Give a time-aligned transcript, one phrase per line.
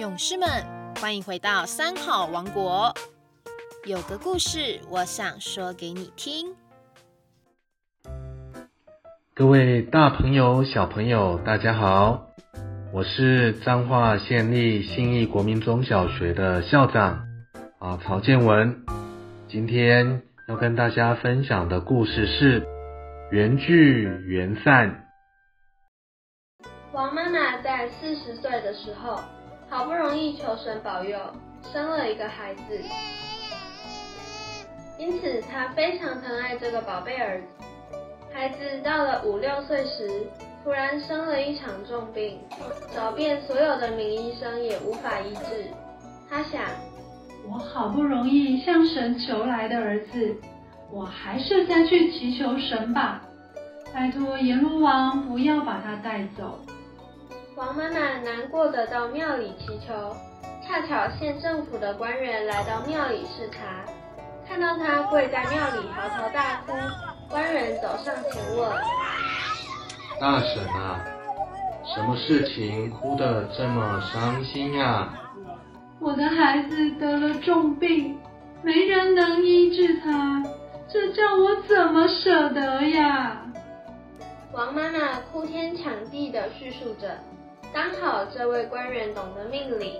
[0.00, 0.48] 勇士们，
[0.98, 2.90] 欢迎回到三好王国。
[3.84, 6.56] 有个故事，我想说给你听。
[9.34, 12.30] 各位大朋友、小朋友，大家好，
[12.94, 17.26] 我是彰化县立信义国民中小学的校长
[17.78, 18.82] 啊曹建文。
[19.48, 22.66] 今天要跟大家分享的故事是
[23.30, 25.08] 缘聚缘散。
[26.94, 29.20] 王妈妈在四十岁的时候，
[29.70, 31.16] 好不容易求神保佑，
[31.72, 32.80] 生了一个孩子，
[34.98, 37.46] 因此他非常疼爱这个宝贝儿子。
[38.34, 40.26] 孩子到了五六岁时，
[40.64, 42.40] 突然生了一场重病，
[42.92, 45.68] 找遍所有的名医生也无法医治。
[46.28, 46.62] 他想，
[47.48, 50.34] 我好不容易向神求来的儿子，
[50.90, 53.22] 我还是再去祈求神吧，
[53.94, 56.58] 拜托阎罗王不要把他带走。
[57.60, 60.16] 王妈妈难过的到庙里祈求，
[60.66, 63.84] 恰巧县政府的官员来到庙里视察，
[64.48, 66.72] 看到她跪在庙里嚎啕大哭，
[67.28, 68.66] 官员走上前问
[70.18, 71.04] ：“大婶啊，
[71.84, 75.12] 什么事情哭得这么伤心呀
[76.00, 78.18] ？”“我的孩子得了重病，
[78.62, 80.42] 没人能医治他，
[80.88, 83.36] 这叫我怎么舍得呀？”
[84.50, 87.18] 王妈妈哭天抢地的叙述着。
[87.72, 89.96] 刚好这位官员懂得命理，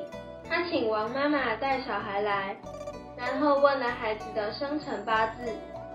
[0.48, 2.56] 他请王妈妈带小孩来，
[3.16, 5.52] 然后问了孩子的生辰八字，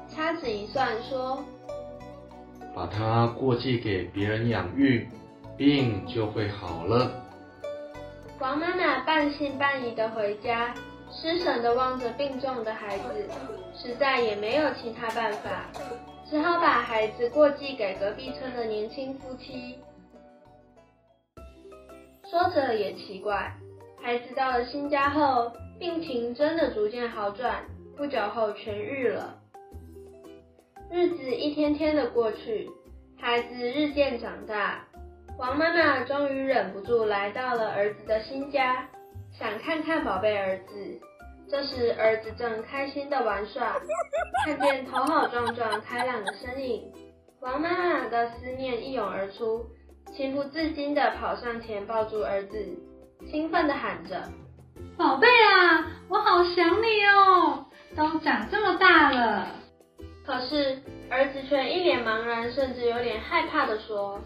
[0.09, 1.43] 掐指一算说
[2.73, 5.09] ：“把他过继给别人养育，
[5.57, 7.11] 病就会好了。”
[8.39, 10.73] 王妈妈半信半疑的回家，
[11.11, 13.29] 失神的望着病重的孩子，
[13.75, 15.65] 实在也没有其他办法，
[16.29, 19.77] 只好把孩子过继给隔壁村的年轻夫妻。
[22.35, 23.49] 说着也奇怪，
[24.03, 27.63] 孩子到了新家后，病情真的逐渐好转，
[27.95, 29.37] 不久后痊愈了。
[30.91, 32.69] 日子一天天的过去，
[33.17, 34.85] 孩子日渐长大，
[35.39, 38.85] 王妈妈终于忍不住来到了儿子的新家，
[39.39, 40.99] 想看看宝贝儿子。
[41.49, 43.79] 这时儿子正开心的玩耍，
[44.43, 46.91] 看见头好壮壮、开朗的身影，
[47.39, 49.65] 王妈妈的思念一涌而出。
[50.15, 52.57] 情不自禁地跑上前抱住儿子，
[53.29, 54.23] 兴奋地喊着
[54.97, 57.65] ：“宝贝啊，我好想你哦！
[57.97, 59.47] 都长这么大了。”
[60.25, 64.19] 可是儿子却一脸茫然，甚至有点害怕地说：“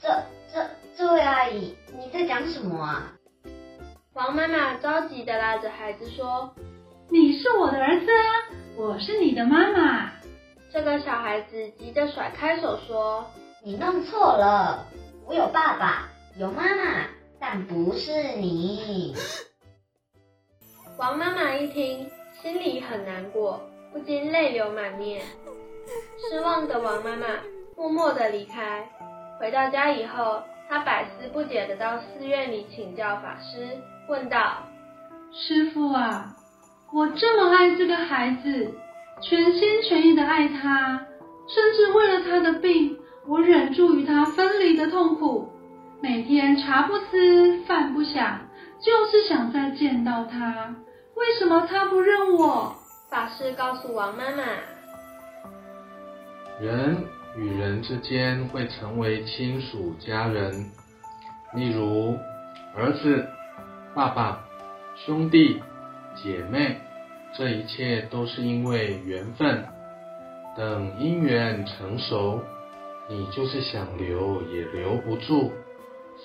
[0.00, 0.08] 这、
[0.54, 0.64] 这、
[0.96, 3.12] 这位阿姨，你在讲什么啊？”
[4.14, 6.54] 王妈妈着急地拉着孩子说
[7.10, 8.30] ：“你是我的儿子啊，
[8.76, 10.12] 我是你的妈妈。”
[10.72, 13.26] 这个小孩子急着甩开手说
[13.64, 14.86] ：“你弄错了。”
[15.28, 17.04] 我有爸爸，有妈妈，
[17.40, 19.12] 但不是你。
[20.96, 22.08] 王妈妈一听，
[22.40, 23.60] 心里很难过，
[23.92, 25.22] 不禁泪流满面。
[26.16, 27.26] 失望的王妈妈
[27.76, 28.88] 默默的离开。
[29.40, 33.76] 回到家以后，她百思不解的到寺院里请教法师，
[34.08, 34.62] 问道
[35.34, 36.36] ：“师傅啊，
[36.92, 38.72] 我这么爱这个孩子，
[39.20, 41.04] 全心全意的爱他，
[41.48, 42.96] 甚至为了他的病。”
[43.28, 45.50] 我忍住与他分离的痛苦，
[46.00, 48.40] 每天茶不思饭不想，
[48.80, 50.76] 就是想再见到他。
[51.16, 52.76] 为什么他不认我？
[53.10, 54.44] 法师告诉王妈妈，
[56.60, 56.96] 人
[57.36, 60.70] 与人之间会成为亲属家人，
[61.54, 62.16] 例如
[62.76, 63.26] 儿子、
[63.92, 64.44] 爸爸、
[65.04, 65.60] 兄弟、
[66.14, 66.80] 姐妹，
[67.36, 69.64] 这一切都是因为缘分。
[70.56, 72.40] 等因缘成熟。
[73.08, 75.52] 你就是想留也留不住，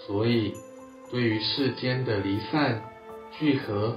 [0.05, 0.53] 所以
[1.11, 2.81] 对于世间的离散
[3.31, 3.95] 聚合，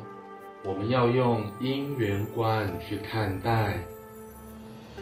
[0.65, 3.79] 我们要用因缘观去看待。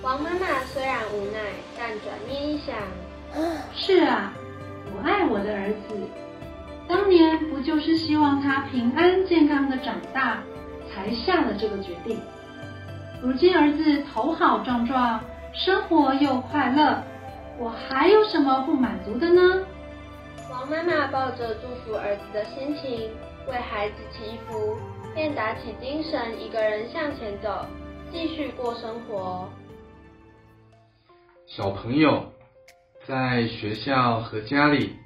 [0.01, 1.41] 王妈妈虽然无奈，
[1.77, 2.77] 但转念一想，
[3.75, 4.33] 是啊，
[4.95, 5.97] 我爱我的儿子，
[6.89, 10.41] 当年不就是希望他平安健康的长大，
[10.89, 12.17] 才下了这个决定。
[13.21, 15.21] 如今儿子头好壮壮，
[15.53, 17.03] 生活又快乐。
[17.59, 19.67] 我还有什么不满足的呢？
[20.51, 23.11] 王妈妈抱着祝福儿子的心情，
[23.49, 24.77] 为孩子祈福，
[25.15, 27.67] 便打起精神，一个人向前走，
[28.11, 29.49] 继续过生活。
[31.47, 32.33] 小朋友，
[33.07, 34.97] 在学校和家里，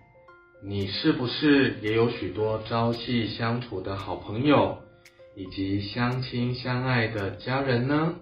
[0.62, 4.78] 你是不是也有许多朝夕相处的好朋友，
[5.34, 8.14] 以及相亲相爱的家人呢？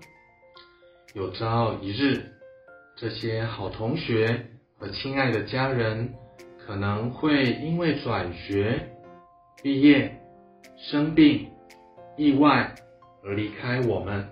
[1.13, 2.33] 有朝一日。
[2.97, 4.47] 这些好同学
[4.79, 6.15] 和亲爱的家人，
[6.65, 8.89] 可能会因为转学、
[9.65, 10.21] 毕业
[10.77, 11.49] 生病、
[12.17, 12.73] 意外
[13.25, 14.25] 而离开我们，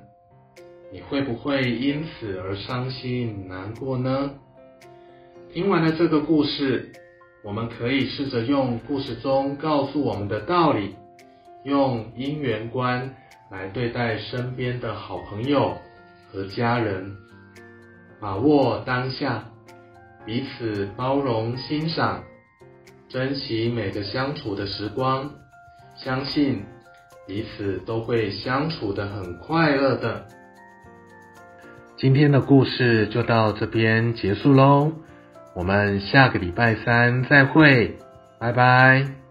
[0.92, 4.30] 你会不会因此而伤心难过呢？
[5.52, 6.92] 听完了这个故事，
[7.42, 10.94] 我们可以试着用故事中告诉我们的道理，
[11.64, 13.12] 用因缘观
[13.50, 15.76] 来对待身边的好朋友
[16.30, 17.16] 和家人，
[18.22, 19.42] 把握当下，
[20.24, 22.22] 彼此包容欣赏。
[23.08, 25.28] 珍惜每个相处的时光，
[25.96, 26.62] 相信
[27.26, 30.24] 彼此都会相处的很快乐的。
[31.96, 34.92] 今天的故事就到这边结束喽，
[35.54, 37.98] 我们下个礼拜三再会，
[38.38, 39.21] 拜拜。